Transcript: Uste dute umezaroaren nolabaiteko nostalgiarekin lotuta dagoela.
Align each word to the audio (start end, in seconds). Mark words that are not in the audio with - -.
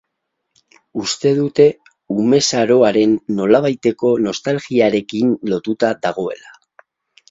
Uste 1.03 1.33
dute 1.39 1.67
umezaroaren 2.25 3.15
nolabaiteko 3.43 4.17
nostalgiarekin 4.27 5.41
lotuta 5.55 5.97
dagoela. 6.05 6.61